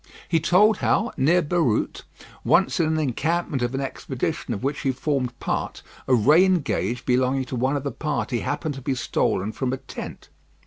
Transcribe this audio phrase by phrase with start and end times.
[0.27, 2.05] He told how, near Beyrout,
[2.43, 7.05] once in an encampment of an expedition of which he formed part, a rain gauge
[7.05, 10.29] belonging to one of the party happened to be stolen from a tent.